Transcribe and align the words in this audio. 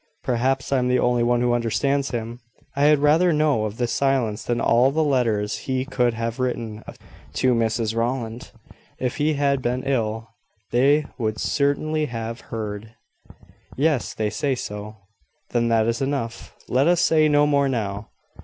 "Perhaps 0.23 0.71
I 0.73 0.79
am 0.79 0.87
the 0.87 0.97
only 0.97 1.21
one 1.21 1.41
who 1.41 1.53
understands 1.53 2.09
him. 2.09 2.39
I 2.75 2.85
had 2.85 2.97
rather 2.97 3.31
know 3.31 3.65
of 3.65 3.77
this 3.77 3.91
silence 3.91 4.43
than 4.43 4.59
of 4.59 4.65
all 4.65 4.89
the 4.89 5.03
letters 5.03 5.55
he 5.69 5.85
could 5.85 6.15
have 6.15 6.39
written 6.39 6.83
to 7.35 7.53
Mrs 7.53 7.95
Rowland. 7.95 8.49
If 8.97 9.17
he 9.17 9.33
had 9.35 9.61
been 9.61 9.83
ill, 9.83 10.27
they 10.71 11.05
would 11.19 11.39
certainly 11.39 12.05
have 12.07 12.39
heard." 12.49 12.95
"Yes; 13.77 14.15
they 14.15 14.31
say 14.31 14.55
so." 14.55 14.95
"Then 15.51 15.67
that 15.67 15.85
is 15.85 16.01
enough. 16.01 16.55
Let 16.67 16.87
us 16.87 16.99
say 17.01 17.29
no 17.29 17.45
more 17.45 17.69
now." 17.69 18.07